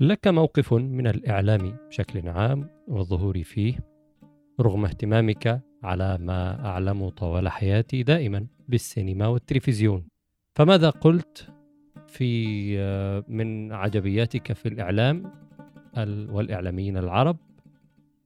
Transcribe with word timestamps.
لك 0.00 0.28
موقف 0.28 0.72
من 0.72 1.06
الإعلام 1.06 1.76
بشكل 1.88 2.28
عام 2.28 2.68
والظهور 2.88 3.42
فيه 3.42 3.78
رغم 4.60 4.84
اهتمامك 4.84 5.62
على 5.82 6.18
ما 6.20 6.66
أعلم 6.66 7.08
طوال 7.08 7.48
حياتي 7.48 8.02
دائما 8.02 8.46
بالسينما 8.68 9.26
والتلفزيون. 9.26 10.08
فماذا 10.54 10.90
قلت 10.90 11.48
في 12.08 12.74
آه، 12.78 13.24
من 13.28 13.72
عجبياتك 13.72 14.52
في 14.52 14.68
الإعلام 14.68 15.32
والإعلاميين 16.28 16.96
العرب 16.96 17.36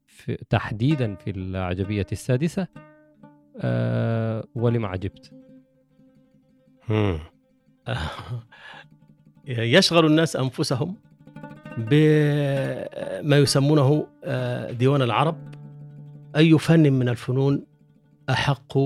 في 0.07 0.37
تحديدا 0.37 1.15
في 1.15 1.31
العجبية 1.31 2.07
السادسة؟ 2.13 2.69
أه 3.57 4.45
ولما 4.55 4.89
عجبت؟ 4.89 5.33
يشغل 9.47 10.07
الناس 10.07 10.37
أنفسهم؟ 10.37 11.10
بما 11.79 13.39
يسمونه 13.39 14.07
آه، 14.25 14.71
ديوان 14.73 15.03
العرب. 15.03 15.37
أي 16.37 16.59
فن 16.59 16.93
من 16.93 17.09
الفنون 17.09 17.67
أحق 18.31 18.79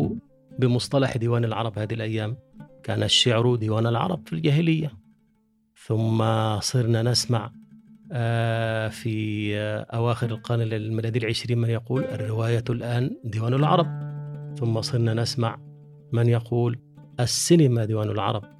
بمصطلح 0.58 1.16
ديوان 1.16 1.44
العرب 1.44 1.78
هذه 1.78 1.94
الأيام؟ 1.94 2.36
كان 2.82 3.02
الشعر 3.02 3.54
ديوان 3.54 3.86
العرب 3.86 4.20
في 4.26 4.32
الجاهلية. 4.32 4.92
ثم 5.86 6.24
صرنا 6.60 7.02
نسمع 7.02 7.52
آه، 8.12 8.88
في 8.88 9.56
أواخر 9.94 10.30
القرن 10.30 10.60
الميلادي 10.60 11.18
العشرين 11.18 11.58
من 11.58 11.70
يقول 11.70 12.04
الرواية 12.04 12.64
الآن 12.70 13.16
ديوان 13.24 13.54
العرب. 13.54 13.86
ثم 14.58 14.80
صرنا 14.80 15.14
نسمع 15.14 15.58
من 16.12 16.28
يقول 16.28 16.78
السينما 17.20 17.84
ديوان 17.84 18.10
العرب. 18.10 18.53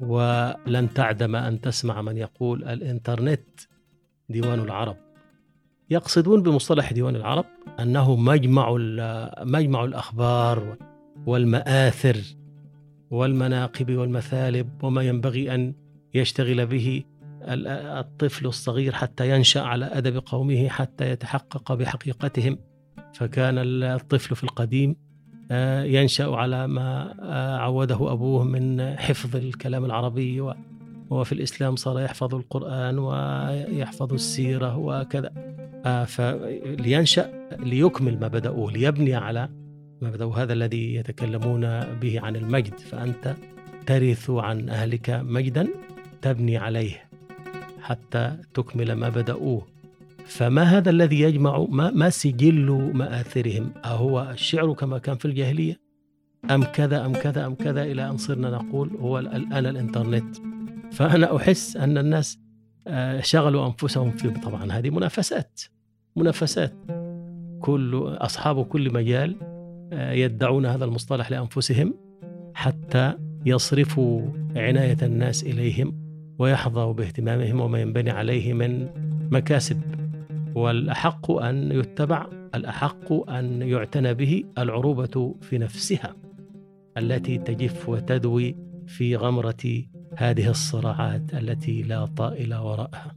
ولن 0.00 0.94
تعدم 0.94 1.36
أن 1.36 1.60
تسمع 1.60 2.02
من 2.02 2.16
يقول 2.16 2.64
الإنترنت 2.64 3.60
ديوان 4.28 4.60
العرب. 4.60 4.96
يقصدون 5.90 6.42
بمصطلح 6.42 6.92
ديوان 6.92 7.16
العرب 7.16 7.44
أنه 7.80 8.16
مجمع, 8.16 8.76
مجمع 9.40 9.84
الأخبار 9.84 10.76
والمآثر 11.26 12.16
والمناقب 13.10 13.90
والمثالب 13.96 14.84
وما 14.84 15.02
ينبغي 15.02 15.54
أن 15.54 15.74
يشتغل 16.14 16.66
به 16.66 17.04
الطفل 17.42 18.46
الصغير 18.46 18.92
حتى 18.92 19.30
ينشأ 19.30 19.60
على 19.60 19.84
أدب 19.84 20.22
قومه 20.26 20.68
حتى 20.68 21.10
يتحقق 21.10 21.72
بحقيقتهم. 21.72 22.58
فكان 23.14 23.58
الطفل 23.82 24.36
في 24.36 24.44
القديم 24.44 24.96
ينشأ 25.84 26.24
على 26.24 26.66
ما 26.66 27.14
آه، 27.22 27.56
عوده 27.56 28.12
أبوه 28.12 28.44
من 28.44 28.96
حفظ 28.96 29.36
الكلام 29.36 29.84
العربي 29.84 30.52
وفي 31.10 31.32
الإسلام 31.32 31.76
صار 31.76 32.00
يحفظ 32.00 32.34
القرآن 32.34 32.98
ويحفظ 32.98 34.12
السيرة 34.12 34.76
وكذا. 34.76 35.30
آه، 35.86 36.04
فلينشأ 36.04 37.48
ليكمل 37.58 38.20
ما 38.20 38.28
بدأوه 38.28 38.72
ليبني 38.72 39.14
على 39.14 39.48
ما 40.02 40.10
بدأوا 40.10 40.34
هذا 40.34 40.52
الذي 40.52 40.94
يتكلمون 40.94 41.80
به 41.80 42.20
عن 42.20 42.36
المجد. 42.36 42.78
فأنت 42.78 43.34
ترث 43.86 44.30
عن 44.30 44.68
أهلك 44.68 45.10
مجدا 45.10 45.68
تبني 46.22 46.56
عليه 46.56 47.08
حتى 47.80 48.36
تكمل 48.54 48.92
ما 48.92 49.08
بدأوه. 49.08 49.66
فما 50.26 50.62
هذا 50.62 50.90
الذي 50.90 51.20
يجمع 51.20 51.66
ما, 51.68 51.90
ما 51.90 52.10
سجل 52.10 52.90
مآثرهم؟ 52.94 53.72
أهو 53.84 54.30
الشعر 54.30 54.72
كما 54.72 54.98
كان 54.98 55.16
في 55.16 55.24
الجاهلية. 55.24 55.80
أم 56.50 56.64
كذا 56.64 57.06
أم 57.06 57.12
كذا 57.12 57.46
أم 57.46 57.54
كذا 57.54 57.82
إلى 57.82 58.08
أن 58.08 58.16
صرنا 58.16 58.50
نقول 58.50 58.96
هو 59.00 59.18
الآن 59.18 59.66
الإنترنت. 59.66 60.36
فأنا 60.92 61.36
أحس 61.36 61.76
أن 61.76 61.98
الناس 61.98 62.38
آه، 62.86 63.20
شغلوا 63.20 63.66
أنفسهم 63.66 64.10
في 64.10 64.30
طبعا 64.30 64.72
هذه 64.72 64.90
منافسات 64.90 65.60
منافسات. 66.16 66.74
كل 67.60 68.16
أصحاب 68.20 68.64
كل 68.64 68.92
مجال 68.92 69.36
آه، 69.92 70.12
يدعون 70.12 70.66
هذا 70.66 70.84
المصطلح 70.84 71.30
لأنفسهم 71.30 71.94
حتى 72.54 73.14
يصرفوا 73.46 74.22
عناية 74.56 74.96
الناس 75.02 75.42
إليهم 75.42 76.06
ويحظوا 76.38 76.92
باهتمامهم 76.92 77.60
وما 77.60 77.80
ينبني 77.80 78.10
عليه 78.10 78.52
من 78.52 78.88
مكاسب. 79.30 79.95
والأحق 80.56 81.30
أن 81.30 81.72
يتبع 81.72 82.26
الأحق 82.54 83.30
أن 83.30 83.62
يعتنى 83.62 84.14
به 84.14 84.44
العروبة 84.58 85.34
في 85.40 85.58
نفسها 85.58 86.14
التي 86.98 87.38
تجف 87.38 87.88
وتدوي 87.88 88.56
في 88.86 89.16
غمرة 89.16 89.82
هذه 90.16 90.50
الصراعات 90.50 91.34
التي 91.34 91.82
لا 91.82 92.06
طائل 92.06 92.54
وراءها. 92.54 93.16